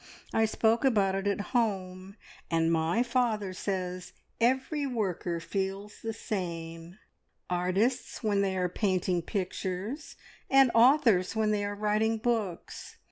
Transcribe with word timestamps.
I 0.33 0.45
spoke 0.45 0.83
about 0.83 1.13
it 1.13 1.27
at 1.27 1.41
home, 1.53 2.15
and 2.49 2.71
my 2.71 3.03
father 3.03 3.53
says 3.53 4.13
every 4.39 4.87
worker 4.87 5.39
feels 5.39 6.01
the 6.01 6.11
same 6.11 6.97
artists 7.51 8.23
when 8.23 8.41
they 8.41 8.57
are 8.57 8.67
painting 8.67 9.21
pictures, 9.21 10.15
and 10.49 10.71
authors 10.73 11.35
when 11.35 11.51
they 11.51 11.63
are 11.63 11.75
writing 11.75 12.17
books. 12.17 12.95